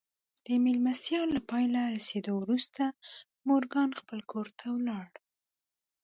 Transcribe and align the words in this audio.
د 0.45 0.47
مېلمستيا 0.65 1.21
له 1.33 1.39
پای 1.49 1.65
ته 1.73 1.81
رسېدو 1.95 2.31
وروسته 2.41 2.83
مورګان 3.47 3.89
خپل 3.99 4.19
کور 4.31 4.47
ته 4.59 4.65
ولاړ. 4.77 5.09